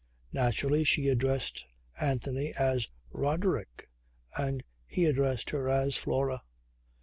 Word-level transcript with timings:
Naturally 0.33 0.83
she 0.83 1.09
addressed 1.09 1.67
Anthony 1.99 2.55
as 2.57 2.87
Roderick 3.11 3.87
and 4.35 4.63
he 4.87 5.05
addressed 5.05 5.51
her 5.51 5.69
as 5.69 5.95
Flora. 5.95 6.41